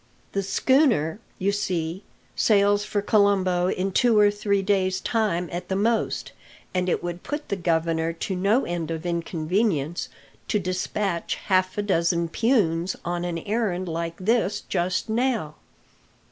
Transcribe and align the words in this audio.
"The 0.31 0.41
schooner, 0.41 1.19
you 1.37 1.51
see, 1.51 2.03
sails 2.35 2.83
for 2.83 3.03
Colombo 3.03 3.67
in 3.69 3.91
two 3.91 4.17
or 4.17 4.31
three 4.31 4.63
days' 4.63 4.99
time 4.99 5.47
at 5.51 5.69
the 5.69 5.75
most, 5.75 6.31
and 6.73 6.89
it 6.89 7.03
would 7.03 7.21
put 7.21 7.49
the 7.49 7.55
governor 7.55 8.11
to 8.13 8.35
no 8.35 8.65
end 8.65 8.89
of 8.89 9.05
inconvenience 9.05 10.09
to 10.47 10.57
despatch 10.57 11.35
half 11.35 11.77
a 11.77 11.83
dozen 11.83 12.29
peons 12.29 12.95
on 13.05 13.23
an 13.23 13.37
errand 13.37 13.87
like 13.87 14.17
this 14.17 14.61
just 14.61 15.07
now. 15.07 15.53